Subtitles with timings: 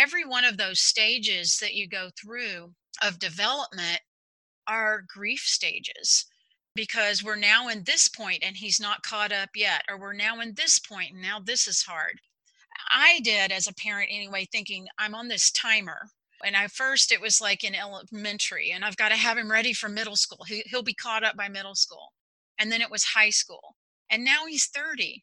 [0.00, 4.00] every one of those stages that you go through of development
[4.66, 6.26] are grief stages
[6.74, 10.40] because we're now in this point and he's not caught up yet or we're now
[10.40, 12.18] in this point and now this is hard
[12.90, 16.08] i did as a parent anyway thinking i'm on this timer
[16.44, 19.72] and I first it was like in elementary and I've got to have him ready
[19.72, 20.44] for middle school.
[20.46, 22.12] He, he'll be caught up by middle school.
[22.58, 23.76] And then it was high school.
[24.10, 25.22] And now he's 30.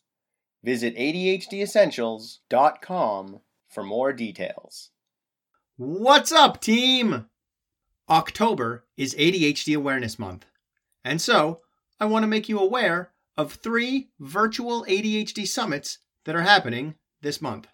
[0.63, 4.91] Visit ADHDessentials.com for more details.
[5.77, 7.25] What's up, team?
[8.09, 10.45] October is ADHD Awareness Month,
[11.03, 11.61] and so
[11.99, 17.41] I want to make you aware of three virtual ADHD summits that are happening this
[17.41, 17.67] month.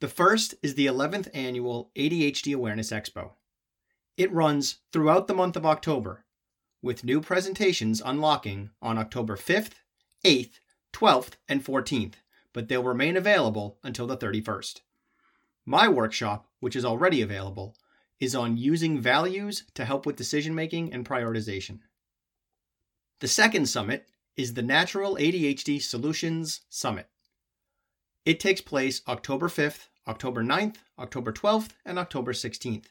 [0.00, 3.32] The first is the 11th annual ADHD Awareness Expo.
[4.16, 6.24] It runs throughout the month of October,
[6.82, 9.74] with new presentations unlocking on October 5th,
[10.24, 10.60] 8th,
[10.92, 12.14] 12th, and 14th,
[12.52, 14.80] but they'll remain available until the 31st.
[15.64, 17.76] My workshop, which is already available,
[18.20, 21.80] is on using values to help with decision making and prioritization.
[23.20, 27.08] The second summit is the Natural ADHD Solutions Summit.
[28.24, 32.86] It takes place October 5th, October 9th, October 12th, and October 16th.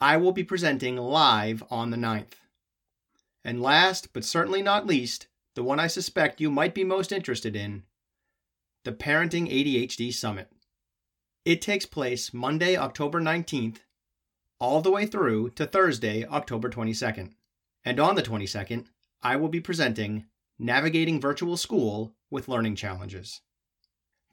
[0.00, 2.34] I will be presenting live on the 9th.
[3.44, 7.56] And last, but certainly not least, the one I suspect you might be most interested
[7.56, 7.82] in
[8.84, 10.52] the Parenting ADHD Summit.
[11.46, 13.78] It takes place Monday, October 19th,
[14.60, 17.32] all the way through to Thursday, October 22nd.
[17.86, 18.84] And on the 22nd,
[19.22, 20.26] I will be presenting
[20.58, 23.40] Navigating Virtual School with Learning Challenges.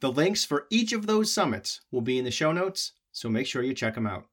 [0.02, 3.48] The links for each of those summits will be in the show notes, so make
[3.48, 4.26] sure you check them out.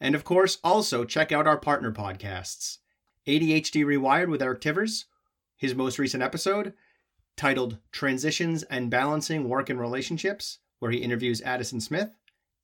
[0.00, 2.78] And of course, also check out our partner podcasts
[3.28, 5.04] ADHD Rewired with Eric Tivers,
[5.56, 6.74] his most recent episode,
[7.36, 12.10] titled Transitions and Balancing Work and Relationships, where he interviews Addison Smith,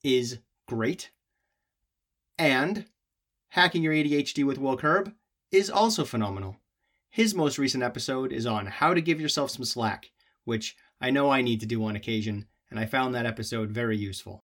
[0.02, 1.10] is great.
[2.38, 2.86] And
[3.48, 5.12] Hacking Your ADHD with Will Curb
[5.50, 6.56] is also phenomenal.
[7.10, 10.10] His most recent episode is on how to give yourself some slack,
[10.44, 13.98] which I know I need to do on occasion, and I found that episode very
[13.98, 14.44] useful.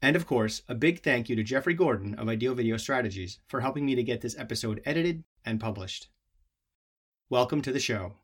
[0.00, 3.60] And of course, a big thank you to Jeffrey Gordon of Ideal Video Strategies for
[3.60, 6.08] helping me to get this episode edited and published.
[7.30, 8.14] Welcome to the show.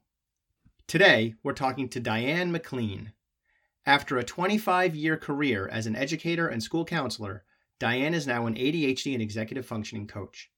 [0.88, 3.12] Today, we're talking to Diane McLean.
[3.84, 7.44] After a 25 year career as an educator and school counselor,
[7.78, 10.50] Diane is now an ADHD and executive functioning coach.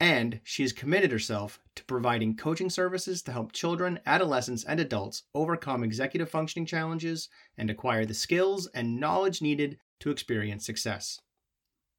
[0.00, 5.24] And she has committed herself to providing coaching services to help children, adolescents, and adults
[5.34, 11.20] overcome executive functioning challenges and acquire the skills and knowledge needed to experience success.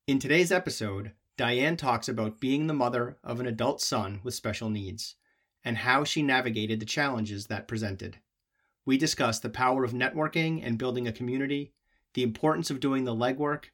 [0.08, 4.72] In today's episode, Diane talks about being the mother of an adult son with special
[4.72, 5.16] needs
[5.68, 8.16] and how she navigated the challenges that presented.
[8.86, 11.74] We discuss the power of networking and building a community,
[12.14, 13.66] the importance of doing the legwork,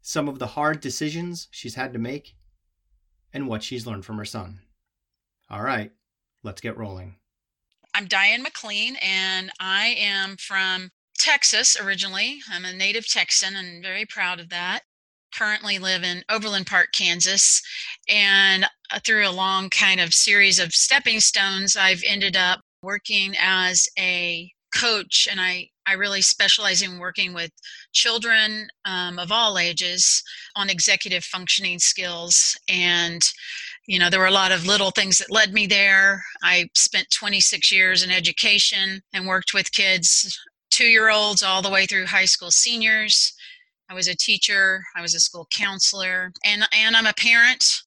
[0.00, 2.36] some of the hard decisions she's had to make,
[3.32, 4.60] and what she's learned from her son.
[5.50, 5.90] All right,
[6.44, 7.16] let's get rolling.
[7.96, 12.38] I'm Diane McLean, and I am from Texas originally.
[12.48, 14.82] I'm a native Texan and very proud of that
[15.34, 17.62] currently live in Overland Park, Kansas.
[18.08, 23.34] And uh, through a long kind of series of stepping stones, I've ended up working
[23.38, 27.50] as a coach and I, I really specialize in working with
[27.92, 30.22] children um, of all ages
[30.56, 32.56] on executive functioning skills.
[32.68, 33.20] And,
[33.86, 36.22] you know, there were a lot of little things that led me there.
[36.42, 40.38] I spent 26 years in education and worked with kids,
[40.70, 43.32] two year olds all the way through high school seniors.
[43.90, 47.82] I was a teacher, I was a school counselor, and, and I'm a parent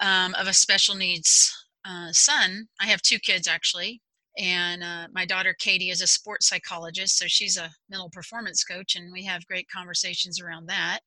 [0.00, 1.52] um, of a special needs
[1.84, 2.68] uh, son.
[2.80, 4.00] I have two kids actually.
[4.38, 8.94] And uh, my daughter Katie is a sports psychologist, so she's a mental performance coach,
[8.94, 11.00] and we have great conversations around that.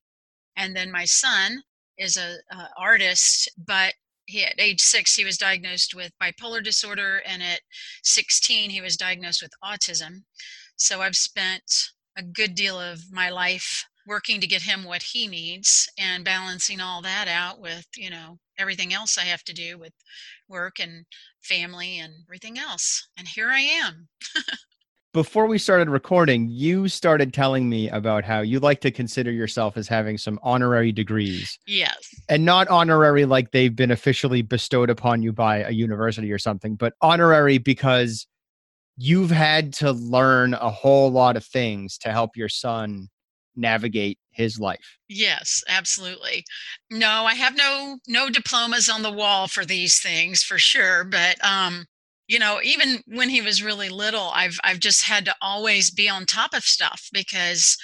[0.56, 1.62] And then my son
[1.96, 3.94] is a, a artist, but
[4.26, 7.60] he at age six he was diagnosed with bipolar disorder, and at
[8.02, 10.22] 16 he was diagnosed with autism.
[10.76, 11.64] So I've spent
[12.16, 16.80] a good deal of my life working to get him what he needs and balancing
[16.80, 19.92] all that out with, you know, everything else I have to do with
[20.48, 21.04] work and
[21.42, 23.08] family and everything else.
[23.18, 24.08] And here I am.
[25.12, 29.76] Before we started recording, you started telling me about how you like to consider yourself
[29.76, 31.56] as having some honorary degrees.
[31.68, 31.96] Yes.
[32.28, 36.74] And not honorary like they've been officially bestowed upon you by a university or something,
[36.74, 38.26] but honorary because
[38.96, 43.08] you've had to learn a whole lot of things to help your son
[43.56, 44.98] navigate his life.
[45.08, 46.44] Yes, absolutely.
[46.90, 51.42] No, I have no no diplomas on the wall for these things for sure, but
[51.44, 51.86] um
[52.26, 56.08] you know even when he was really little i've i've just had to always be
[56.08, 57.76] on top of stuff because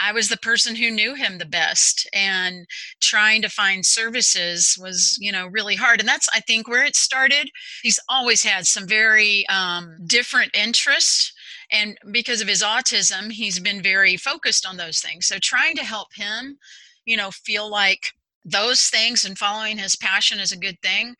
[0.00, 2.66] i was the person who knew him the best and
[3.00, 6.94] trying to find services was you know really hard and that's i think where it
[6.96, 7.50] started
[7.82, 11.32] he's always had some very um, different interests
[11.72, 15.26] and because of his autism he's been very focused on those things.
[15.26, 16.58] So trying to help him
[17.04, 18.12] you know feel like
[18.44, 21.14] those things and following his passion is a good thing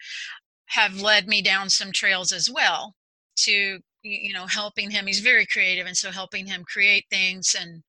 [0.67, 2.95] have led me down some trails as well
[3.37, 5.07] to you know helping him.
[5.07, 7.83] He's very creative and so helping him create things and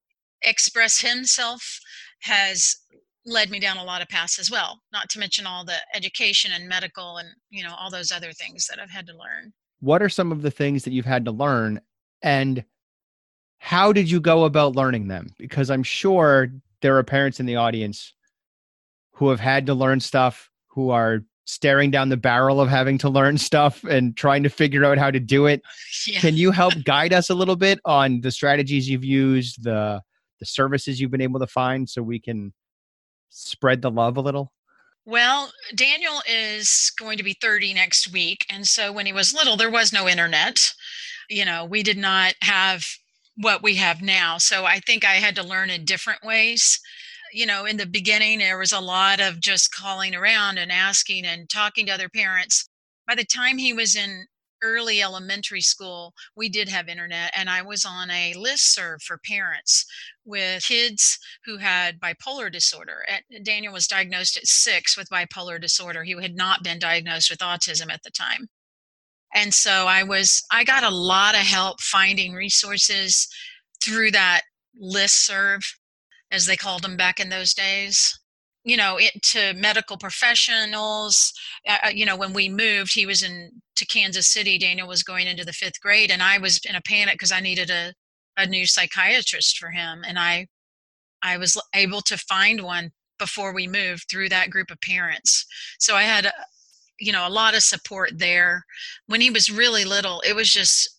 [0.44, 1.80] express himself
[2.22, 2.78] has
[3.26, 6.52] led me down a lot of paths as well not to mention all the education
[6.54, 9.52] and medical and you know all those other things that i've had to learn.
[9.80, 11.82] What are some of the things that you've had to learn
[12.22, 12.64] and
[13.60, 16.50] how did you go about learning them because i'm sure
[16.82, 18.14] there are parents in the audience
[19.12, 23.10] who have had to learn stuff who are staring down the barrel of having to
[23.10, 25.62] learn stuff and trying to figure out how to do it.
[26.06, 26.20] Yeah.
[26.20, 30.02] Can you help guide us a little bit on the strategies you've used, the
[30.40, 32.54] the services you've been able to find so we can
[33.30, 34.54] spread the love a little?
[35.04, 38.46] Well, Daniel is going to be 30 next week.
[38.50, 40.74] And so when he was little, there was no internet.
[41.30, 42.86] You know, we did not have
[43.36, 44.38] what we have now.
[44.38, 46.80] So I think I had to learn in different ways
[47.32, 51.26] you know, in the beginning, there was a lot of just calling around and asking
[51.26, 52.70] and talking to other parents.
[53.08, 54.26] By the time he was in
[54.64, 59.86] early elementary school, we did have internet, and I was on a listserv for parents
[60.26, 63.06] with kids who had bipolar disorder.
[63.44, 66.04] Daniel was diagnosed at six with bipolar disorder.
[66.04, 68.50] He had not been diagnosed with autism at the time.
[69.34, 73.28] And so I was, I got a lot of help finding resources
[73.84, 74.42] through that
[74.82, 75.64] listserv
[76.32, 78.20] as they called them back in those days.
[78.64, 81.32] You know it to medical professionals
[81.66, 85.04] uh, uh, you know when we moved he was in to kansas city daniel was
[85.04, 87.94] going into the fifth grade and i was in a panic because i needed a,
[88.36, 90.46] a new psychiatrist for him and i
[91.24, 95.46] i was able to find one before we moved through that group of parents.
[95.80, 96.32] So i had
[97.00, 98.64] you know a lot of support there
[99.08, 100.90] when he was really little it was just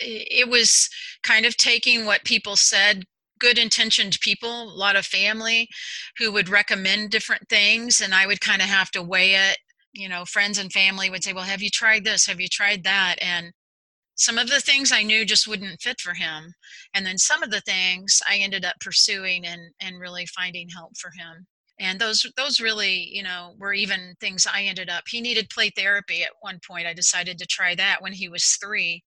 [0.00, 0.88] it was
[1.22, 3.04] kind of taking what people said
[3.44, 5.68] good intentioned people, a lot of family
[6.18, 9.58] who would recommend different things, and I would kind of have to weigh it.
[9.92, 12.26] You know, friends and family would say, Well, have you tried this?
[12.26, 13.16] Have you tried that?
[13.20, 13.52] And
[14.16, 16.54] some of the things I knew just wouldn't fit for him.
[16.94, 20.96] And then some of the things I ended up pursuing and, and really finding help
[20.96, 21.46] for him.
[21.80, 25.04] And those those really, you know, were even things I ended up.
[25.08, 26.86] He needed play therapy at one point.
[26.86, 29.02] I decided to try that when he was three.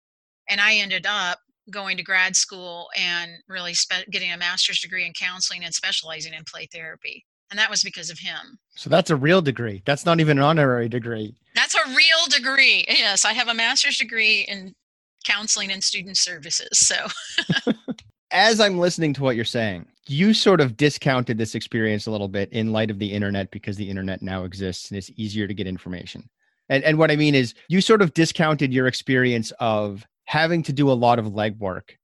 [0.49, 1.39] And I ended up
[1.71, 6.35] going to grad school and really spe- getting a master's degree in counseling and specializing
[6.35, 7.25] in play therapy.
[7.51, 8.59] And that was because of him.
[8.75, 9.83] So that's a real degree.
[9.85, 11.37] That's not even an honorary degree.
[11.55, 12.85] That's a real degree.
[12.89, 14.75] Yes, I have a master's degree in
[15.25, 16.71] counseling and student services.
[16.73, 16.97] So
[18.31, 22.29] as I'm listening to what you're saying, you sort of discounted this experience a little
[22.29, 25.55] bit in light of the internet because the internet now exists and it's easier to
[25.55, 26.29] get information.
[26.69, 30.73] And and what I mean is you sort of discounted your experience of having to
[30.73, 31.97] do a lot of legwork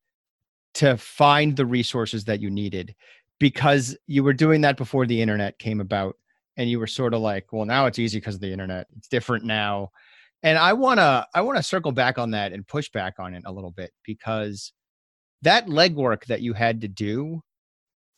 [0.75, 2.95] to find the resources that you needed
[3.39, 6.17] because you were doing that before the internet came about
[6.57, 9.09] and you were sort of like well now it's easy because of the internet it's
[9.09, 9.91] different now
[10.43, 13.35] and i want to i want to circle back on that and push back on
[13.35, 14.73] it a little bit because
[15.43, 17.43] that legwork that you had to do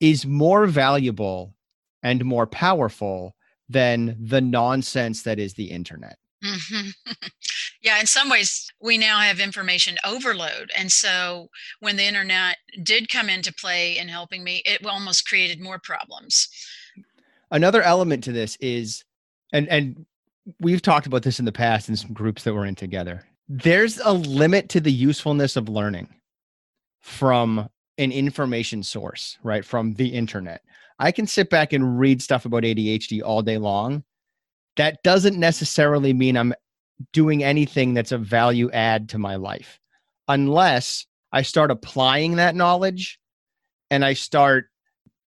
[0.00, 1.54] is more valuable
[2.02, 3.34] and more powerful
[3.68, 6.90] than the nonsense that is the internet mm-hmm.
[7.82, 10.70] Yeah, in some ways, we now have information overload.
[10.78, 11.48] And so
[11.80, 16.48] when the internet did come into play in helping me, it almost created more problems.
[17.50, 19.04] Another element to this is,
[19.52, 20.06] and, and
[20.60, 23.24] we've talked about this in the past in some groups that we're in together.
[23.48, 26.08] There's a limit to the usefulness of learning
[27.00, 27.68] from
[27.98, 29.64] an information source, right?
[29.64, 30.62] From the internet.
[30.98, 34.04] I can sit back and read stuff about ADHD all day long.
[34.76, 36.54] That doesn't necessarily mean I'm
[37.12, 39.80] doing anything that's a value add to my life
[40.28, 43.18] unless I start applying that knowledge
[43.90, 44.66] and I start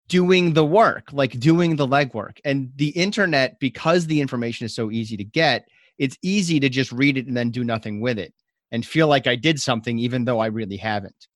[0.08, 2.40] doing the work, like doing the legwork.
[2.46, 5.68] And the internet, because the information is so easy to get,
[5.98, 8.34] it's easy to just read it and then do nothing with it
[8.72, 11.28] and feel like I did something, even though I really haven't.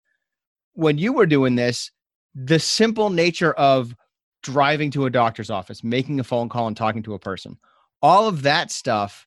[0.77, 1.89] When you were doing this,
[2.35, 3.95] the simple nature of
[4.43, 7.57] driving to a doctor's office, making a phone call, and talking to a person,
[8.03, 9.25] all of that stuff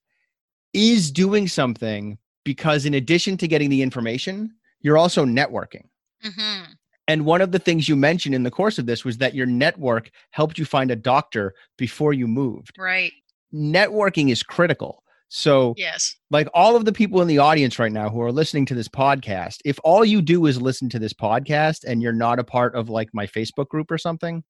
[0.73, 5.89] is doing something because, in addition to getting the information, you're also networking.
[6.25, 6.73] Mm-hmm.
[7.09, 9.47] And one of the things you mentioned in the course of this was that your
[9.47, 12.79] network helped you find a doctor before you moved.
[12.79, 13.13] Right.
[13.53, 15.03] Networking is critical.
[15.33, 18.67] So, yes, like all of the people in the audience right now who are listening
[18.67, 22.41] to this podcast, if all you do is listen to this podcast and you're not
[22.41, 24.43] a part of like my Facebook group or something,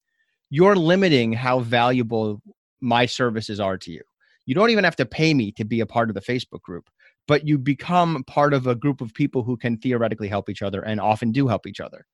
[0.49, 2.41] you're limiting how valuable
[2.81, 4.01] my services are to you.
[4.47, 6.89] You don't even have to pay me to be a part of the Facebook group,
[7.27, 10.81] but you become part of a group of people who can theoretically help each other
[10.81, 12.07] and often do help each other.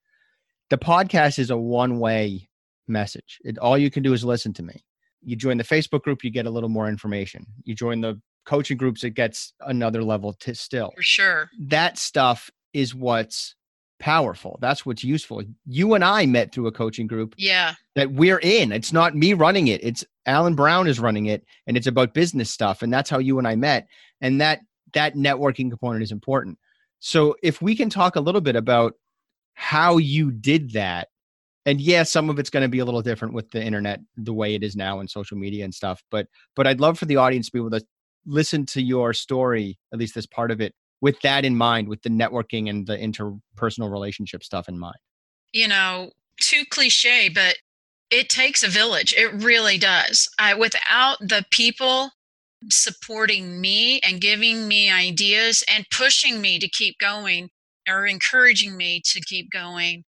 [0.70, 2.50] The podcast is a one way
[2.86, 3.40] message.
[3.46, 4.84] It, all you can do is listen to me.
[5.24, 7.46] You join the Facebook group, you get a little more information.
[7.64, 10.92] You join the coaching groups, it gets another level to still.
[10.96, 11.50] For sure.
[11.60, 13.56] That stuff is what's
[14.00, 14.58] powerful.
[14.62, 15.44] That's what's useful.
[15.66, 17.36] You and I met through a coaching group.
[17.38, 17.76] Yeah.
[17.96, 18.72] That we're in.
[18.72, 19.84] It's not me running it.
[19.84, 23.38] It's Alan Brown is running it and it's about business stuff and that's how you
[23.38, 23.88] and I met
[24.22, 24.62] and that
[24.94, 26.58] that networking component is important.
[27.00, 28.94] So if we can talk a little bit about
[29.54, 31.10] how you did that
[31.66, 34.34] and yeah some of it's going to be a little different with the internet the
[34.34, 37.16] way it is now and social media and stuff but but i'd love for the
[37.16, 37.84] audience to be able to
[38.28, 42.02] listen to your story, at least this part of it, with that in mind, with
[42.02, 44.98] the networking and the interpersonal relationship stuff in mind?
[45.54, 47.58] You know, too cliche, but
[48.12, 49.14] it takes a village.
[49.18, 50.30] It really does.
[50.38, 52.12] I, without the people
[52.70, 57.50] supporting me and giving me ideas and pushing me to keep going
[57.88, 60.04] or encouraging me to keep going,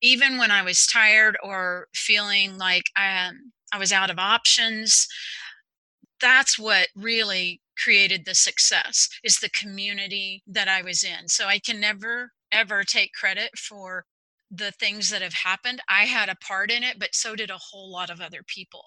[0.00, 5.06] even when I was tired or feeling like um, I was out of options,
[6.22, 11.28] that's what really created the success is the community that I was in.
[11.28, 14.04] So I can never ever take credit for
[14.50, 15.80] the things that have happened.
[15.88, 18.84] I had a part in it, but so did a whole lot of other people.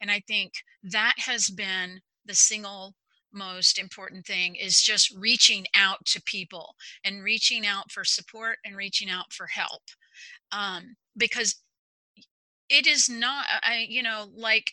[0.00, 2.94] And I think that has been the single
[3.32, 6.74] most important thing is just reaching out to people
[7.04, 9.82] and reaching out for support and reaching out for help.
[10.52, 11.56] Um, because
[12.68, 14.70] it is not, I, you know, like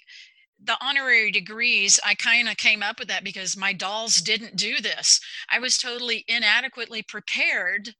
[0.63, 4.79] the honorary degrees, I kind of came up with that because my dolls didn't do
[4.79, 5.19] this.
[5.49, 7.95] I was totally inadequately prepared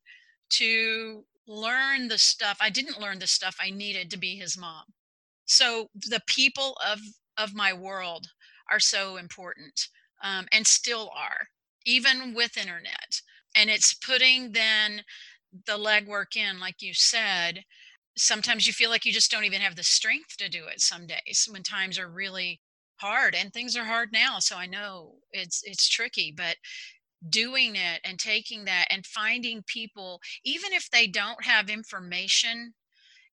[0.52, 2.58] to learn the stuff.
[2.62, 4.84] I didn't learn the stuff I needed to be his mom.
[5.46, 7.00] So the people of
[7.38, 8.28] of my world
[8.70, 9.88] are so important
[10.24, 11.48] um, and still are,
[11.86, 13.22] even with internet.
[13.56, 15.04] And it's putting then
[15.66, 17.64] the legwork in, like you said,
[18.18, 21.08] sometimes you feel like you just don't even have the strength to do it some
[21.08, 22.60] days when times are really
[22.98, 26.56] hard and things are hard now so i know it's it's tricky but
[27.30, 32.74] doing it and taking that and finding people even if they don't have information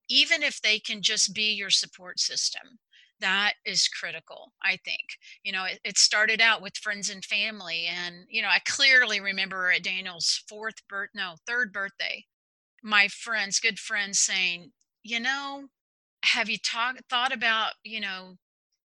[0.08, 2.78] even if they can just be your support system
[3.20, 5.18] that is critical i think.
[5.42, 9.20] You know it, it, started out with friends and family and you know i clearly
[9.20, 12.24] remember at daniel's fourth birth no third birthday
[12.82, 15.68] my friends, good friends saying, you know,
[16.24, 18.34] have you thought about, you know,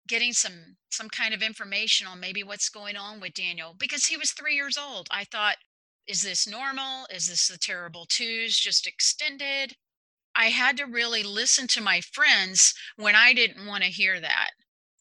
[0.07, 4.17] getting some some kind of information on maybe what's going on with Daniel because he
[4.17, 5.07] was 3 years old.
[5.11, 5.55] I thought
[6.07, 7.05] is this normal?
[7.13, 9.75] Is this the terrible twos just extended?
[10.35, 14.49] I had to really listen to my friends when I didn't want to hear that.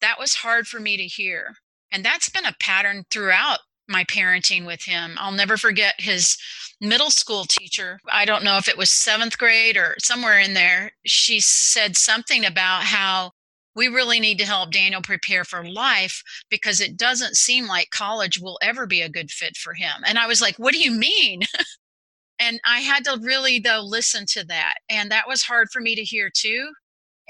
[0.00, 1.54] That was hard for me to hear.
[1.90, 5.16] And that's been a pattern throughout my parenting with him.
[5.18, 6.36] I'll never forget his
[6.82, 7.98] middle school teacher.
[8.10, 10.90] I don't know if it was seventh grade or somewhere in there.
[11.06, 13.30] She said something about how
[13.74, 18.38] we really need to help Daniel prepare for life because it doesn't seem like college
[18.38, 20.02] will ever be a good fit for him.
[20.04, 21.42] And I was like, what do you mean?
[22.38, 24.74] and I had to really, though, listen to that.
[24.90, 26.70] And that was hard for me to hear too.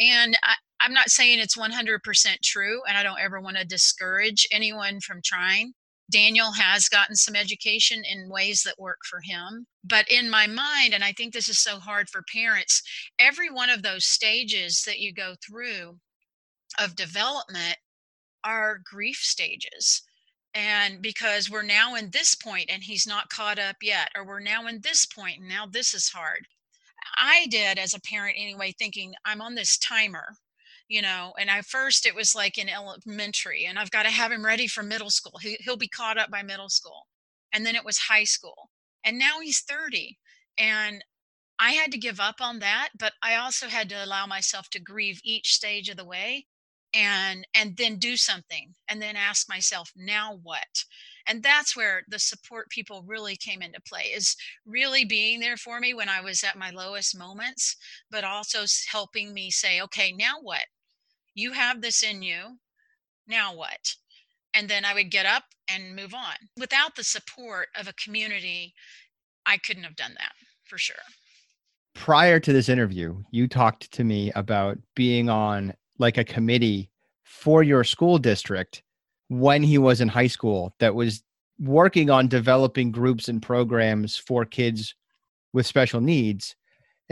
[0.01, 4.49] And I, I'm not saying it's 100% true, and I don't ever want to discourage
[4.51, 5.75] anyone from trying.
[6.13, 9.67] Daniel has gotten some education in ways that work for him.
[9.83, 12.83] But in my mind, and I think this is so hard for parents,
[13.19, 15.99] every one of those stages that you go through
[16.79, 17.77] of development
[18.45, 20.03] are grief stages.
[20.55, 24.41] And because we're now in this point and he's not caught up yet, or we're
[24.41, 26.47] now in this point and now this is hard.
[27.17, 30.37] I did as a parent anyway, thinking I'm on this timer
[30.93, 34.31] you know and at first it was like in elementary and i've got to have
[34.31, 35.39] him ready for middle school.
[35.41, 37.07] He, he'll be caught up by middle school
[37.53, 38.69] and then it was high school
[39.03, 40.19] and now he's 30
[40.59, 41.03] and
[41.59, 44.81] I had to give up on that, but I also had to allow myself to
[44.81, 46.47] grieve each stage of the way
[46.93, 50.85] and and then do something and then ask myself now what?
[51.27, 55.81] And that's where the support people really came into play is really being there for
[55.81, 57.77] me when i was at my lowest moments
[58.11, 60.67] but also helping me say okay now what
[61.35, 62.59] you have this in you
[63.27, 63.95] now what?
[64.55, 66.35] And then i would get up and move on.
[66.59, 68.75] Without the support of a community
[69.47, 70.33] i couldn't have done that
[70.65, 70.97] for sure.
[71.95, 76.91] Prior to this interview you talked to me about being on like a committee
[77.25, 78.83] for your school district
[79.29, 81.23] when he was in high school that was
[81.59, 84.95] working on developing groups and programs for kids
[85.53, 86.57] with special needs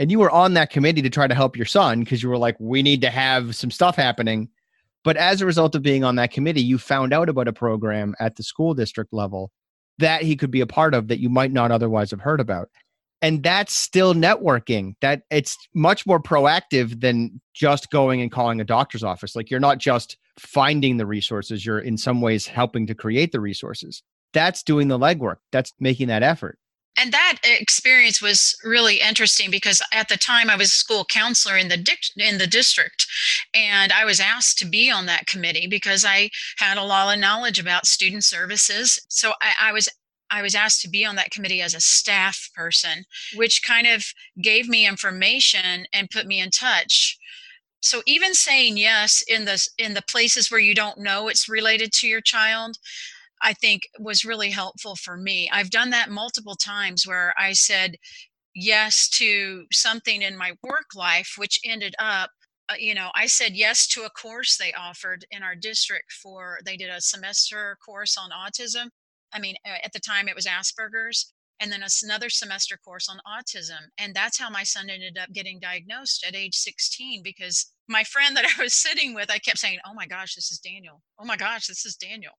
[0.01, 2.37] and you were on that committee to try to help your son because you were
[2.37, 4.49] like we need to have some stuff happening.
[5.03, 8.15] But as a result of being on that committee you found out about a program
[8.19, 9.51] at the school district level
[9.99, 12.69] that he could be a part of that you might not otherwise have heard about.
[13.21, 14.95] And that's still networking.
[15.01, 19.35] That it's much more proactive than just going and calling a doctor's office.
[19.35, 23.39] Like you're not just finding the resources you're in some ways helping to create the
[23.39, 24.01] resources.
[24.33, 25.35] That's doing the legwork.
[25.51, 26.57] That's making that effort
[26.97, 31.05] and that eh, experience was really interesting because at the time I was a school
[31.05, 33.07] counselor in the in the district,
[33.53, 37.19] and I was asked to be on that committee because I had a lot of
[37.19, 38.99] knowledge about student services.
[39.09, 39.89] So I, I was
[40.31, 43.03] I was asked to be on that committee as a staff person,
[43.35, 44.05] which kind of
[44.41, 47.17] gave me information and put me in touch.
[47.81, 51.91] So even saying yes in the in the places where you don't know it's related
[51.93, 52.77] to your child,
[53.41, 55.49] I think was really helpful for me.
[55.51, 57.95] I've done that multiple times where I said
[58.53, 62.31] yes to something in my work life which ended up
[62.71, 66.59] uh, you know, I said yes to a course they offered in our district for,
[66.63, 68.89] they did a semester course on autism.
[69.33, 73.79] I mean, at the time it was Asperger's, and then another semester course on autism.
[73.97, 78.35] And that's how my son ended up getting diagnosed at age 16 because my friend
[78.35, 81.01] that I was sitting with, I kept saying, Oh my gosh, this is Daniel.
[81.19, 82.33] Oh my gosh, this is Daniel.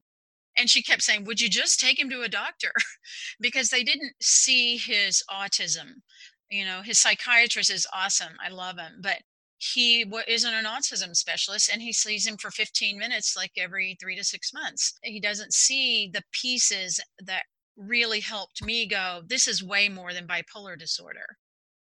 [0.56, 2.72] And she kept saying, Would you just take him to a doctor?
[3.40, 6.02] because they didn't see his autism.
[6.50, 8.34] You know, his psychiatrist is awesome.
[8.44, 9.00] I love him.
[9.00, 9.22] But
[9.62, 14.16] he isn't an autism specialist and he sees him for 15 minutes like every three
[14.16, 17.44] to six months he doesn't see the pieces that
[17.76, 21.36] really helped me go this is way more than bipolar disorder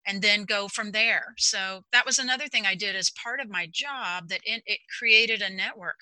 [0.08, 3.50] and then go from there so that was another thing i did as part of
[3.50, 5.98] my job that it, it created a network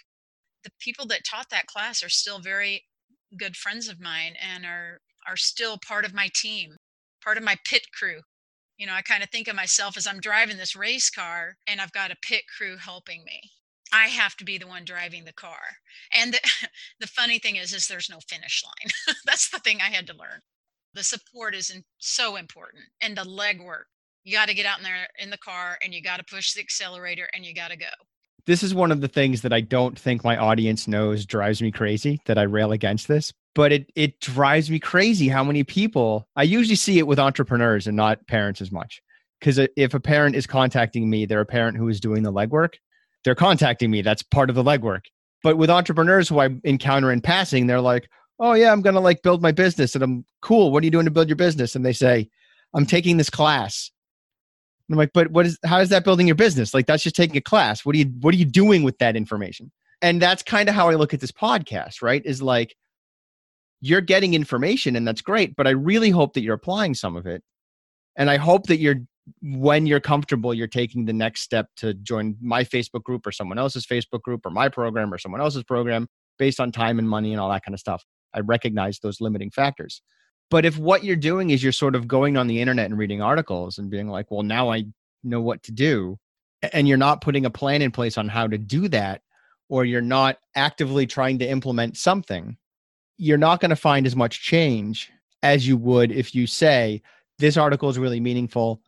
[0.67, 2.83] the people that taught that class are still very
[3.37, 6.75] good friends of mine and are are still part of my team
[7.23, 8.21] part of my pit crew
[8.77, 11.81] you know, I kind of think of myself as I'm driving this race car and
[11.81, 13.41] I've got a pit crew helping me.
[13.91, 15.59] I have to be the one driving the car.
[16.13, 16.39] And the,
[16.99, 19.15] the funny thing is, is there's no finish line.
[19.25, 20.41] That's the thing I had to learn.
[20.93, 23.85] The support is in, so important and the legwork.
[24.23, 26.53] You got to get out in there in the car and you got to push
[26.53, 27.87] the accelerator and you got to go
[28.47, 31.69] this is one of the things that I don't think my audience knows drives me
[31.69, 36.27] crazy that I rail against this, but it it drives me crazy how many people
[36.35, 39.01] I usually see it with entrepreneurs and not parents as much.
[39.39, 42.75] Because if a parent is contacting me, they're a parent who is doing the legwork.
[43.23, 44.01] They're contacting me.
[44.01, 45.01] That's part of the legwork.
[45.43, 49.21] But with entrepreneurs who I encounter in passing, they're like, "Oh yeah, I'm gonna like
[49.23, 50.71] build my business," and I'm cool.
[50.71, 51.75] What are you doing to build your business?
[51.75, 52.29] And they say,
[52.73, 53.91] "I'm taking this class."
[54.87, 56.73] And I'm like, but what is how is that building your business?
[56.73, 57.85] Like that's just taking a class.
[57.85, 59.71] What are you what are you doing with that information?
[60.01, 62.21] And that's kind of how I look at this podcast, right?
[62.25, 62.75] Is like
[63.81, 67.25] you're getting information and that's great, but I really hope that you're applying some of
[67.25, 67.43] it.
[68.15, 68.97] And I hope that you're
[69.41, 73.57] when you're comfortable, you're taking the next step to join my Facebook group or someone
[73.57, 76.07] else's Facebook group or my program or someone else's program
[76.39, 78.05] based on time and money and all that kind of stuff.
[78.33, 80.01] I recognize those limiting factors.
[80.49, 83.21] But if what you're doing is you're sort of going on the internet and reading
[83.21, 84.85] articles and being like, well, now I
[85.23, 86.17] know what to do,
[86.73, 89.21] and you're not putting a plan in place on how to do that,
[89.69, 92.57] or you're not actively trying to implement something,
[93.17, 95.11] you're not going to find as much change
[95.43, 97.01] as you would if you say,
[97.39, 98.81] this article is really meaningful.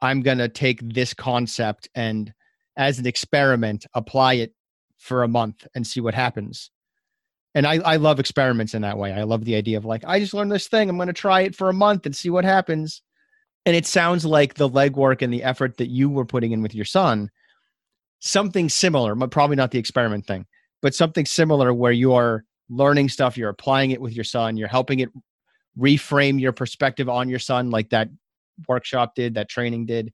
[0.00, 2.32] I'm going to take this concept and,
[2.76, 4.54] as an experiment, apply it
[4.98, 6.70] for a month and see what happens
[7.54, 9.12] and I, I love experiments in that way.
[9.12, 10.88] I love the idea of like, I just learned this thing.
[10.88, 13.02] I'm going to try it for a month and see what happens.
[13.66, 16.74] And it sounds like the legwork and the effort that you were putting in with
[16.74, 17.30] your son,
[18.20, 20.46] something similar, but probably not the experiment thing,
[20.80, 24.68] but something similar where you are learning stuff, you're applying it with your son, you're
[24.68, 25.10] helping it
[25.78, 28.08] reframe your perspective on your son, like that
[28.68, 30.12] workshop did, that training did.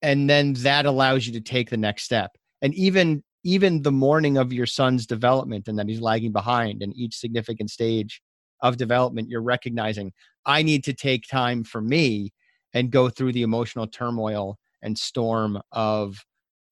[0.00, 2.36] And then that allows you to take the next step.
[2.60, 6.92] And even even the mourning of your son's development and that he's lagging behind in
[6.92, 8.22] each significant stage
[8.60, 10.12] of development, you're recognizing
[10.46, 12.32] I need to take time for me
[12.74, 16.24] and go through the emotional turmoil and storm of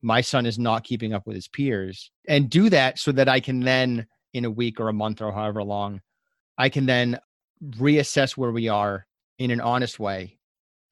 [0.02, 3.40] my son is not keeping up with his peers and do that so that I
[3.40, 6.00] can then in a week or a month or however long
[6.56, 7.18] I can then
[7.76, 9.06] reassess where we are
[9.38, 10.38] in an honest way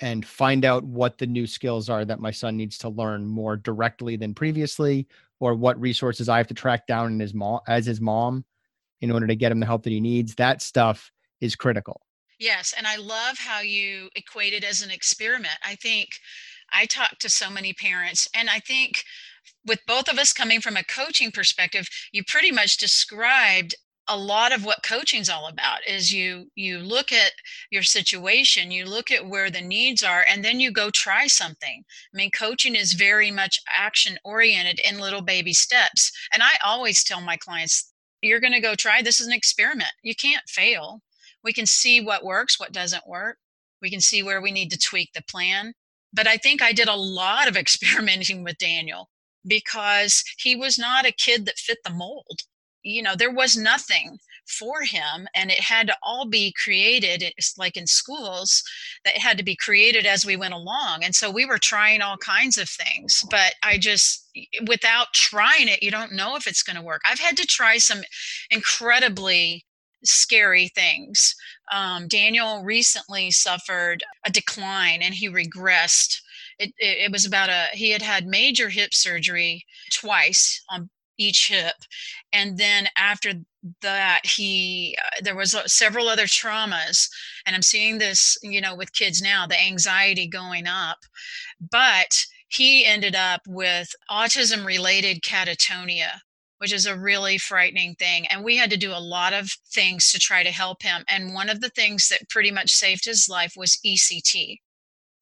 [0.01, 3.57] and find out what the new skills are that my son needs to learn more
[3.57, 5.07] directly than previously
[5.41, 8.45] or what resources I have to track down in his mom as his mom
[9.01, 10.35] in order to get him the help that he needs.
[10.35, 12.01] That stuff is critical.
[12.39, 15.59] Yes and I love how you equate it as an experiment.
[15.65, 16.11] I think
[16.73, 19.05] I talk to so many parents and I think
[19.67, 23.75] with both of us coming from a coaching perspective you pretty much described
[24.09, 27.33] a lot of what coaching's all about is you you look at
[27.71, 31.85] your situation you look at where the needs are and then you go try something.
[32.13, 37.05] I mean coaching is very much action oriented in little baby steps and i always
[37.05, 37.93] tell my clients
[38.23, 39.93] you're going to go try this is an experiment.
[40.03, 41.03] You can't fail.
[41.45, 43.39] We can see what works what doesn't work.
[43.83, 45.75] We can see where we need to tweak the plan.
[46.13, 49.11] But i think i did a lot of experimenting with daniel
[49.47, 52.41] because he was not a kid that fit the mold
[52.89, 57.59] you know there was nothing for him and it had to all be created it's
[57.59, 58.63] like in schools
[59.05, 61.05] that had to be created as we went along.
[61.05, 64.29] And so we were trying all kinds of things but i just
[64.67, 67.03] without trying it you don't know if it's going to work.
[67.09, 68.01] I've had to try some
[68.51, 69.65] incredibly
[70.05, 71.35] scary things.
[71.73, 76.21] Um, daniel recently suffered a decline and he regressed.
[76.59, 81.49] It, it, it was about a he had had major hip surgery twice on each
[81.49, 81.75] hip
[82.33, 83.33] and then after
[83.83, 87.09] that he uh, there was uh, several other traumas.
[87.47, 90.99] And i'm seeing this you know with kids now the anxiety going up.
[91.71, 96.21] But he ended up with autism related catatonia
[96.59, 98.27] which is a really frightening thing.
[98.27, 101.05] And we had to do a lot of things to try to help him.
[101.09, 104.37] And one of the things that pretty much saved his life was ect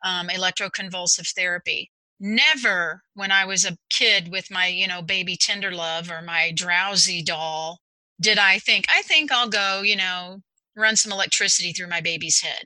[0.02, 5.72] um, electroconvulsive therapy never when I was a kid with my, you know, baby tender
[5.72, 7.81] love or my drowsy doll
[8.20, 10.40] did I think, I think I'll go, you know,
[10.76, 12.64] run some electricity through my baby's head.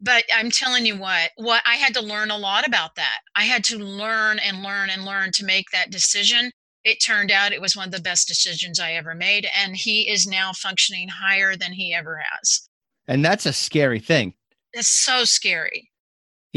[0.00, 3.18] But I'm telling you what, what I had to learn a lot about that.
[3.34, 6.52] I had to learn and learn and learn to make that decision.
[6.84, 9.48] It turned out it was one of the best decisions I ever made.
[9.60, 12.68] And he is now functioning higher than he ever has.
[13.08, 14.34] And that's a scary thing.
[14.72, 15.87] It's so scary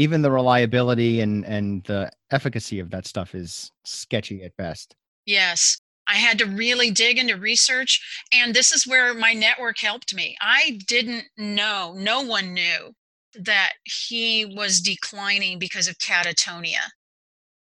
[0.02, 4.96] even the reliability and and the efficacy of that stuff is sketchy at best.
[5.26, 5.78] Yes.
[6.08, 10.36] I had to really dig into research and this is where my network helped me.
[10.40, 12.92] I didn't know no one knew
[13.38, 16.90] that he was declining because of catatonia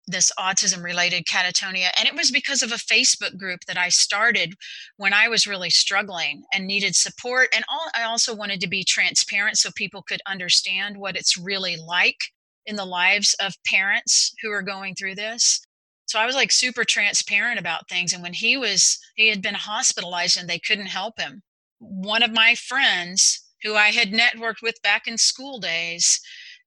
[0.08, 1.90] this autism related catatonia.
[1.98, 4.54] And it was because of a Facebook group that I started
[4.98, 7.50] when I was really struggling and needed support.
[7.56, 11.78] And all, I also wanted to be transparent so people could understand what it's really
[11.78, 12.18] like
[12.66, 15.62] in the lives of parents who are going through this.
[16.06, 18.14] So I was like super transparent about things.
[18.14, 21.42] And when he was, he had been hospitalized and they couldn't help him.
[21.80, 26.20] One of my friends who I had networked with back in school days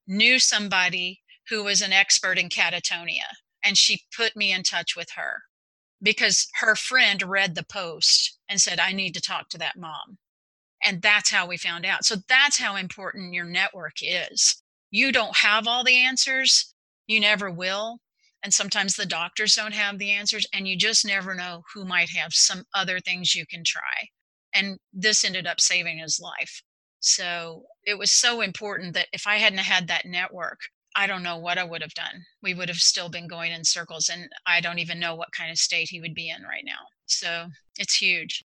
[0.06, 3.28] knew somebody who was an expert in catatonia.
[3.64, 5.42] And she put me in touch with her
[6.02, 10.18] because her friend read the post and said, I need to talk to that mom.
[10.84, 12.04] And that's how we found out.
[12.04, 14.62] So that's how important your network is.
[14.90, 16.74] You don't have all the answers,
[17.06, 17.98] you never will.
[18.42, 22.10] And sometimes the doctors don't have the answers, and you just never know who might
[22.10, 24.08] have some other things you can try.
[24.54, 26.62] And this ended up saving his life.
[27.00, 30.60] So it was so important that if I hadn't had that network,
[30.96, 32.24] I don't know what I would have done.
[32.42, 35.50] We would have still been going in circles, and I don't even know what kind
[35.50, 36.86] of state he would be in right now.
[37.06, 38.44] So it's huge.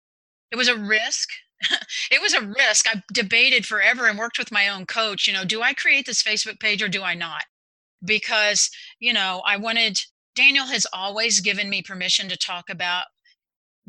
[0.51, 1.29] It was a risk.
[2.11, 2.87] it was a risk.
[2.89, 5.27] I debated forever and worked with my own coach.
[5.27, 7.45] You know, do I create this Facebook page or do I not?
[8.05, 10.01] Because, you know, I wanted,
[10.35, 13.07] Daniel has always given me permission to talk about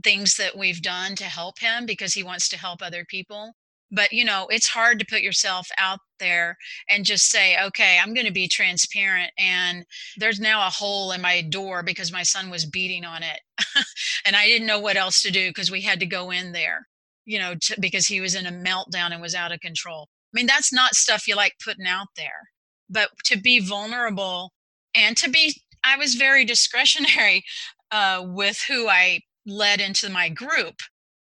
[0.03, 3.53] things that we've done to help him because he wants to help other people
[3.91, 6.57] but you know it's hard to put yourself out there
[6.89, 9.85] and just say okay i'm going to be transparent and
[10.17, 13.39] there's now a hole in my door because my son was beating on it
[14.25, 16.87] and i didn't know what else to do because we had to go in there
[17.25, 20.07] you know to, because he was in a meltdown and was out of control.
[20.33, 22.49] I mean that's not stuff you like putting out there
[22.89, 24.51] but to be vulnerable
[24.95, 27.43] and to be i was very discretionary
[27.91, 30.75] uh, with who i led into my group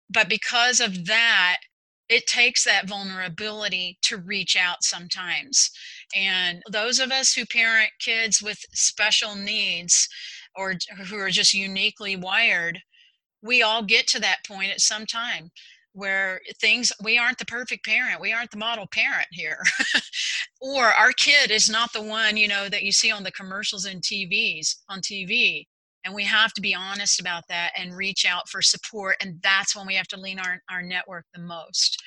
[0.10, 1.58] but because of that
[2.12, 5.71] it takes that vulnerability to reach out sometimes.
[6.15, 10.10] And those of us who parent kids with special needs
[10.56, 10.76] or
[11.08, 12.80] who are just uniquely wired,
[13.43, 15.52] we all get to that point at some time.
[15.93, 19.60] where things we aren't the perfect parent we aren't the model parent here
[20.62, 23.86] or our kid is not the one you know that you see on the commercials
[23.86, 25.65] and tvs on tv
[26.06, 29.76] and we have to be honest about that and reach out for support and that's
[29.76, 32.02] when we have to lean our, our network the most.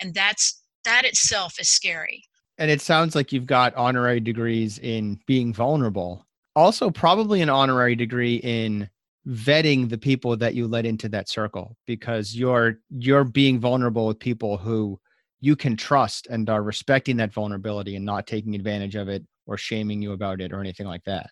[0.00, 2.22] And that's that itself is scary.
[2.58, 6.26] And it sounds like you've got honorary degrees in being vulnerable.
[6.54, 8.88] Also probably an honorary degree in
[9.26, 14.18] vetting the people that you let into that circle because you're you're being vulnerable with
[14.18, 15.00] people who
[15.40, 19.56] you can trust and are respecting that vulnerability and not taking advantage of it or
[19.56, 21.30] shaming you about it or anything like that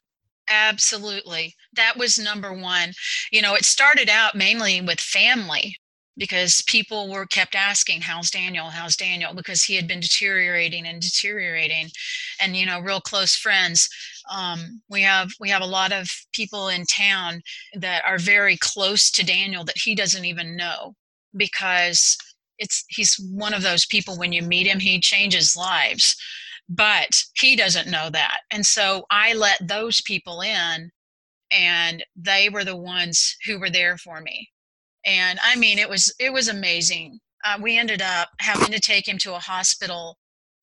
[0.52, 1.54] absolutely.
[1.74, 2.92] That was number one.
[3.32, 5.76] You know it started out mainly with family
[6.18, 8.68] because people were kept asking how's daniel?
[8.68, 9.34] How's daniel?
[9.34, 11.88] because he had been deteriorating and deteriorating.
[12.40, 13.88] And you know real close friends
[14.30, 17.42] um, we have we have a lot of people in town
[17.74, 20.94] that are very close to daniel that he doesn't even know
[21.36, 22.16] because
[22.58, 26.16] it's he's one of those people when you meet him he changes lives
[26.74, 28.38] but he doesn't know that.
[28.50, 30.90] And so i let those people in
[31.52, 34.48] and they were the ones who were there for me.
[35.04, 37.20] And i mean it was it was amazing.
[37.44, 40.16] Uh, we ended up having to take him to a hospital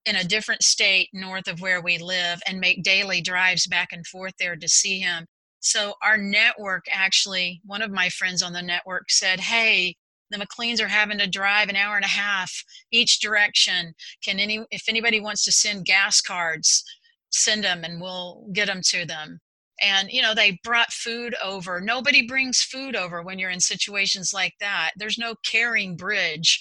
[0.06, 4.08] in a different state north of where we live and make daily drives back and
[4.08, 5.26] forth there to see him.
[5.60, 9.96] So our network actually one of my friends on the network said hey
[10.30, 13.94] the mcleans are having to drive an hour and a half each direction.
[14.24, 16.84] Can any if anybody wants to send gas cards
[17.32, 19.40] send them and we'll get them to them.
[19.82, 21.80] And you know they brought food over.
[21.80, 24.92] Nobody brings food over when you're in situations like that.
[24.98, 26.58] There's no CaringBridge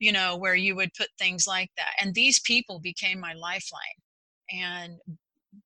[0.00, 1.92] you know where you would put things like that.
[2.00, 3.80] And these people became my lifeline.
[4.50, 4.94] And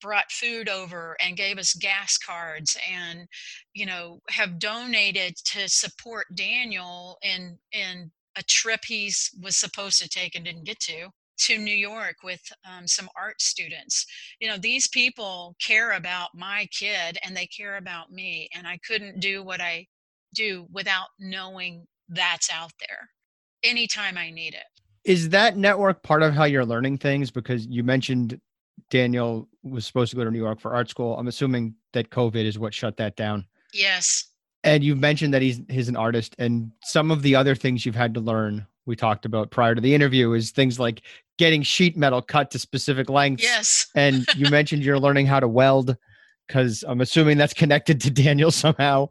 [0.00, 3.26] brought food over and gave us gas cards and
[3.74, 10.08] you know have donated to support daniel in in a trip he was supposed to
[10.08, 14.06] take and didn't get to to New York with um, some art students.
[14.40, 18.78] You know, these people care about my kid and they care about me, and I
[18.86, 19.86] couldn't do what I
[20.34, 23.08] do without knowing that's out there
[23.62, 24.64] anytime I need it.
[25.04, 27.30] Is that network part of how you're learning things?
[27.30, 28.40] Because you mentioned
[28.90, 31.16] Daniel was supposed to go to New York for art school.
[31.18, 33.46] I'm assuming that COVID is what shut that down.
[33.72, 34.28] Yes.
[34.62, 37.94] And you've mentioned that he's he's an artist, and some of the other things you've
[37.94, 41.02] had to learn we talked about prior to the interview is things like
[41.38, 43.42] getting sheet metal cut to specific lengths.
[43.42, 43.86] Yes.
[43.94, 45.96] and you mentioned you're learning how to weld
[46.46, 49.10] because I'm assuming that's connected to Daniel somehow.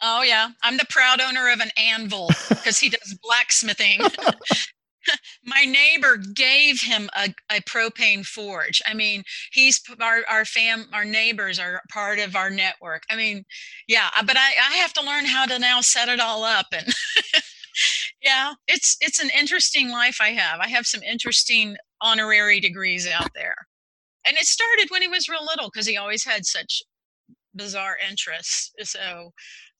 [0.00, 4.00] Oh yeah, I'm the proud owner of an anvil because he does blacksmithing.
[5.44, 8.82] my neighbor gave him a, a propane forge.
[8.86, 13.02] I mean, he's our our fam our neighbors are part of our network.
[13.10, 13.44] I mean,
[13.86, 16.66] yeah, uh, but I, I have to learn how to now set it all up
[16.72, 16.86] and
[18.22, 20.60] yeah, it's it's an interesting life I have.
[20.60, 23.54] I have some interesting honorary degrees out there.
[24.26, 26.82] And it started when he was real little because he always had such
[27.54, 28.72] bizarre interests.
[28.82, 29.32] So,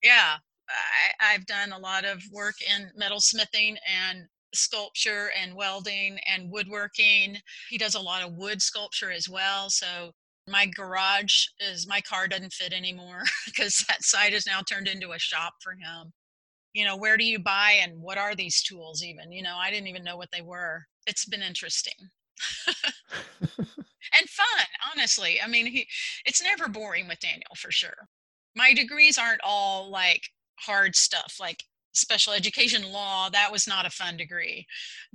[0.02, 0.36] yeah,
[0.68, 7.38] I, I've done a lot of work in metalsmithing and sculpture and welding and woodworking.
[7.68, 9.70] He does a lot of wood sculpture as well.
[9.70, 10.12] So
[10.48, 15.12] my garage is my car doesn't fit anymore because that site is now turned into
[15.12, 16.12] a shop for him.
[16.72, 19.32] You know where do you buy and what are these tools even?
[19.32, 20.84] You know i didn't even know what they were.
[21.06, 21.94] It's been interesting.
[24.18, 25.40] And fun honestly.
[25.42, 25.86] I mean he,
[26.24, 28.08] it's never boring with daniel for sure.
[28.56, 30.22] My degrees aren't all like
[30.60, 34.66] hard stuff like special education law that was not a fun degree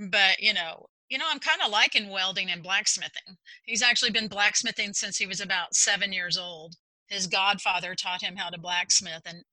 [0.09, 4.27] but you know you know i'm kind of liking welding and blacksmithing he's actually been
[4.27, 6.75] blacksmithing since he was about seven years old
[7.07, 9.43] his godfather taught him how to blacksmith and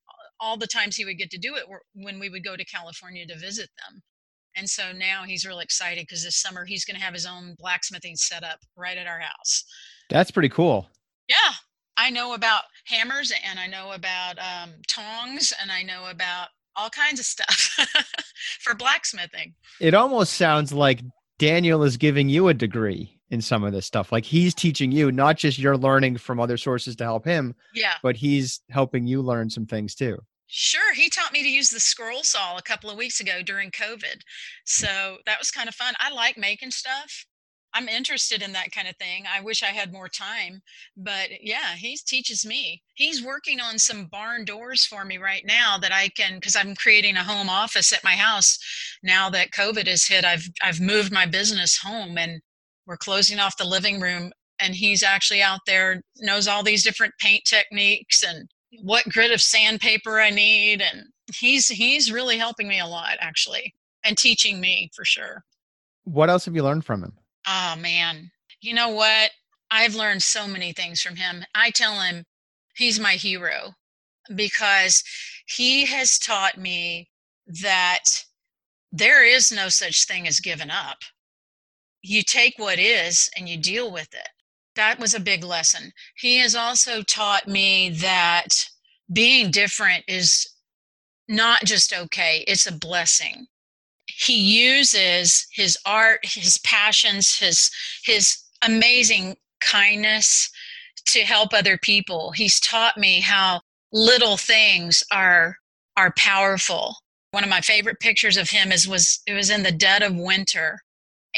[0.41, 2.65] all the times he would get to do it were when we would go to
[2.65, 4.01] California to visit them.
[4.57, 7.55] And so now he's real excited because this summer he's going to have his own
[7.57, 9.63] blacksmithing set up right at our house.
[10.09, 10.89] That's pretty cool.
[11.29, 11.53] Yeah.
[11.95, 16.89] I know about hammers and I know about um, tongs and I know about all
[16.89, 17.77] kinds of stuff
[18.59, 19.53] for blacksmithing.
[19.79, 21.01] It almost sounds like
[21.39, 24.11] Daniel is giving you a degree in some of this stuff.
[24.11, 27.95] Like he's teaching you, not just you're learning from other sources to help him, yeah,
[28.03, 30.17] but he's helping you learn some things too.
[30.53, 30.93] Sure.
[30.93, 34.19] He taught me to use the scroll saw a couple of weeks ago during COVID.
[34.65, 35.93] So that was kind of fun.
[35.97, 37.25] I like making stuff.
[37.73, 39.23] I'm interested in that kind of thing.
[39.33, 40.61] I wish I had more time,
[40.97, 42.81] but yeah, he teaches me.
[42.95, 46.75] He's working on some barn doors for me right now that I can because I'm
[46.75, 48.59] creating a home office at my house.
[49.03, 52.41] Now that COVID has hit, I've I've moved my business home and
[52.85, 57.13] we're closing off the living room and he's actually out there knows all these different
[57.19, 58.47] paint techniques and
[58.83, 61.05] what grit of sandpaper I need and
[61.39, 63.73] he's he's really helping me a lot actually.
[64.03, 65.43] and teaching me for sure.
[66.03, 67.13] What else have you learned from him?
[67.47, 68.31] Oh man.
[68.61, 69.31] You know what?
[69.71, 71.45] I've learned so many things from him.
[71.55, 72.25] I tell him
[72.75, 73.73] he's my hero
[74.35, 75.03] because
[75.47, 77.09] he has taught me
[77.47, 78.03] that
[78.91, 80.97] there is no such thing as giving up.
[82.01, 84.29] You take what is and you deal with it.
[84.75, 85.91] That was a big lesson.
[86.15, 88.69] He has also taught me that
[89.11, 90.47] being different is
[91.27, 93.47] not just okay, it's a blessing.
[94.21, 97.71] He uses his art, his passions, his
[98.03, 100.49] his amazing kindness
[101.07, 102.31] to help other people.
[102.31, 105.57] He's taught me how little things are
[105.97, 106.95] are powerful.
[107.31, 110.15] One of my favorite pictures of him is was it was in the dead of
[110.15, 110.81] winter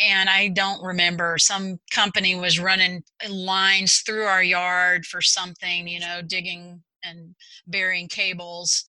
[0.01, 5.99] and I don't remember some company was running lines through our yard for something, you
[5.99, 7.35] know, digging and
[7.67, 8.89] burying cables.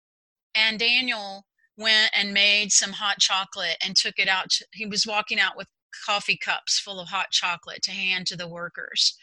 [0.56, 1.46] And Daniel
[1.78, 4.50] went and made some hot chocolate and took it out.
[4.50, 5.68] To, he was walking out with
[6.06, 9.16] coffee cups full of hot chocolate to hand to the workers.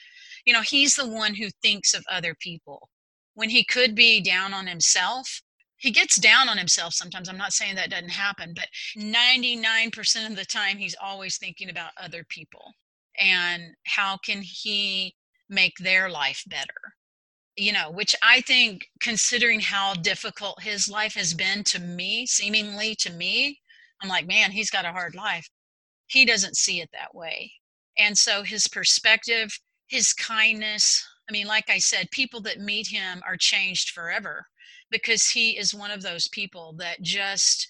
[0.44, 2.88] You know, he's the one who thinks of other people.
[3.34, 5.42] When he could be down on himself,
[5.78, 7.28] he gets down on himself sometimes.
[7.28, 11.90] I'm not saying that doesn't happen, but 99% of the time, he's always thinking about
[12.00, 12.72] other people
[13.20, 15.14] and how can he
[15.48, 16.94] make their life better.
[17.56, 22.94] You know, which I think, considering how difficult his life has been to me, seemingly
[22.96, 23.60] to me,
[24.02, 25.48] I'm like, man, he's got a hard life.
[26.08, 27.52] He doesn't see it that way.
[27.96, 33.22] And so his perspective, his kindness, I mean, like I said, people that meet him
[33.26, 34.46] are changed forever
[34.90, 37.68] because he is one of those people that just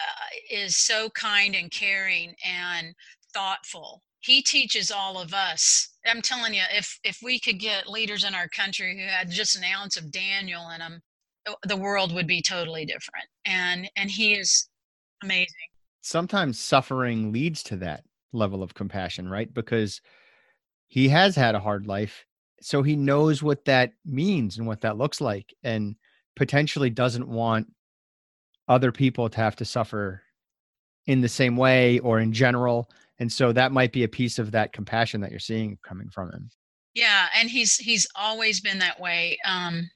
[0.00, 2.94] uh, is so kind and caring and
[3.34, 5.88] thoughtful he teaches all of us.
[6.06, 9.56] I'm telling you if if we could get leaders in our country who had just
[9.56, 11.00] an ounce of daniel in them
[11.64, 13.26] the world would be totally different.
[13.46, 14.68] And and he is
[15.22, 15.46] amazing.
[16.02, 19.52] Sometimes suffering leads to that level of compassion right?
[19.52, 20.00] Because
[20.86, 22.24] he has had a hard life
[22.60, 25.94] so he knows what that means and what that looks like and
[26.36, 27.68] potentially doesn't want
[28.66, 30.22] other people to have to suffer
[31.06, 34.52] in the same way or in general and so that might be a piece of
[34.52, 36.50] that compassion that you're seeing coming from him.
[36.94, 39.88] Yeah and he's he's always been that way um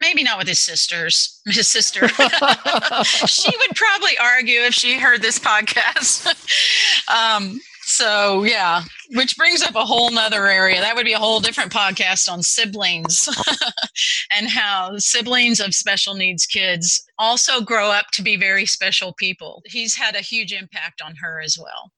[0.00, 2.08] maybe not with his sisters his sister.
[3.04, 6.26] She would probably argue if she heard this podcast.
[7.12, 10.80] Um so yeah which brings up a whole nother area.
[10.80, 13.28] That would be a whole different podcast on siblings
[14.32, 19.62] and how siblings of special needs kids also grow up to be very special people.
[19.66, 21.92] He's had a huge impact on her as well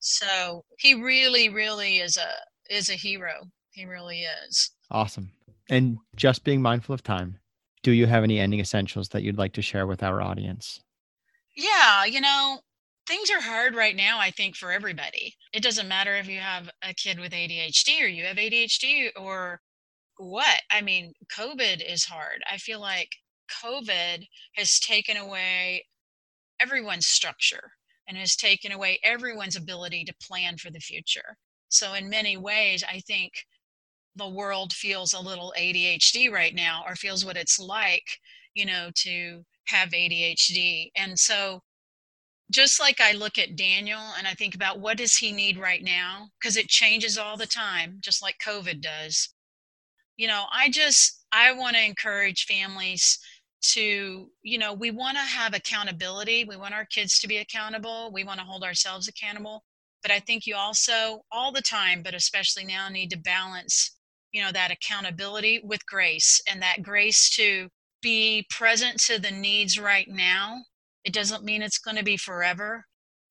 [0.00, 5.30] so he really really is a is a hero he really is awesome
[5.70, 7.38] and just being mindful of time
[7.82, 10.80] do you have any ending essentials that you'd like to share with our audience
[11.56, 12.58] yeah you know
[13.08, 15.34] things are hard right now, I think, for everybody.
[15.54, 19.60] It doesn't matter if you have a kid with ADHD or you have ADHD or
[20.18, 20.60] what.
[20.70, 22.42] I mean, COVID is hard.
[22.52, 23.08] I feel like
[23.64, 25.86] COVID has taken away
[26.60, 27.70] everyone's structure
[28.08, 31.36] and has taken away everyone's ability to plan for the future.
[31.68, 33.32] So, in many ways, I think
[34.16, 38.04] the world feels a little ADHD right now or feels what it's like,
[38.54, 40.90] you know, to have ADHD.
[40.96, 41.62] And so,
[42.50, 45.82] just like I look at Daniel and I think about what does he need right
[45.82, 49.28] now because it changes all the time just like COVID does.
[50.16, 53.18] You know, I just I want to encourage families
[53.60, 56.44] to, you know, we want to have accountability.
[56.44, 58.10] We want our kids to be accountable.
[58.12, 59.64] We want to hold ourselves accountable.
[60.02, 63.96] But I think you also all the time, but especially now need to balance,
[64.32, 67.68] you know, that accountability with grace and that grace to
[68.00, 70.60] be present to the needs right now
[71.08, 72.84] it doesn't mean it's going to be forever,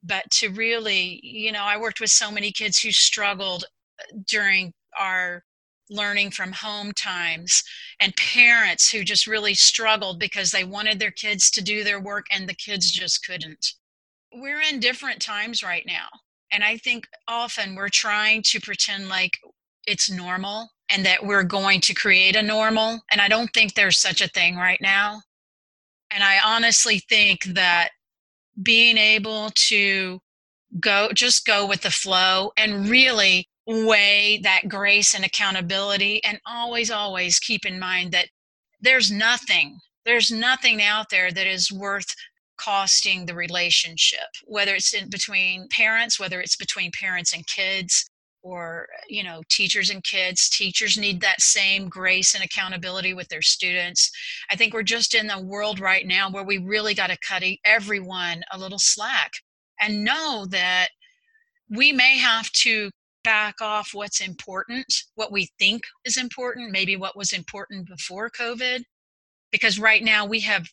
[0.03, 3.65] but to really, you know, I worked with so many kids who struggled
[3.99, 5.43] uh, during our
[5.89, 7.63] learning from home times
[7.99, 12.25] and parents who just really struggled because they wanted their kids to do their work
[12.31, 13.73] and the kids just couldn't.
[14.33, 16.07] We're in different times right now.
[16.51, 19.33] And I think often we're trying to pretend like
[19.85, 22.99] it's normal and that we're going to create a normal.
[23.11, 25.21] And I don't think there's such a thing right now.
[26.11, 27.89] And I honestly think that
[28.61, 30.19] being able to
[30.79, 36.89] go, just go with the flow and really weigh that grace and accountability and always,
[36.89, 38.29] always keep in mind that
[38.79, 42.15] there's nothing, there's nothing out there that is worth
[42.57, 48.09] costing the relationship, whether it's in between parents, whether it's between parents and kids,
[48.41, 50.49] or you know teachers and kids.
[50.49, 54.09] Teachers need that same grace and accountability with their students.
[54.49, 57.43] I think we're just in a world right now where we really got to cut
[57.65, 59.31] everyone a little slack
[59.81, 60.89] and know that
[61.69, 62.89] we may have to
[63.23, 68.81] back off what's important what we think is important maybe what was important before covid
[69.51, 70.67] because right now we have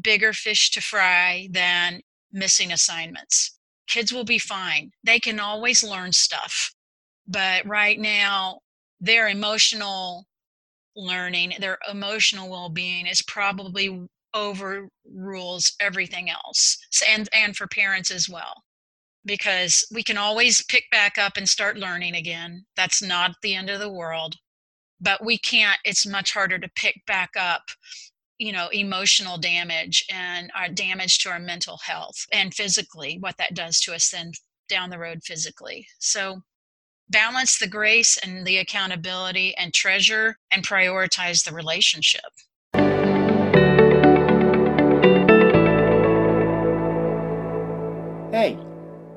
[0.00, 2.00] bigger fish to fry than
[2.32, 3.58] missing assignments.
[3.88, 4.92] Kids will be fine.
[5.04, 6.72] They can always learn stuff
[7.30, 8.58] but right now
[9.00, 10.26] their emotional
[10.96, 16.78] learning their emotional well-being is probably overrules everything else
[17.08, 18.62] and and for parents as well
[19.24, 23.70] because we can always pick back up and start learning again that's not the end
[23.70, 24.36] of the world
[25.00, 27.62] but we can't it's much harder to pick back up
[28.38, 33.54] you know emotional damage and our damage to our mental health and physically what that
[33.54, 34.32] does to us then
[34.68, 36.42] down the road physically so
[37.10, 42.20] balance the grace and the accountability and treasure and prioritize the relationship.
[48.32, 48.56] Hey,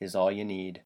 [0.00, 0.82] is all you need.